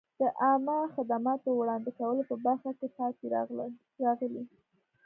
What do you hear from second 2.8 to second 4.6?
پاتې راغلي.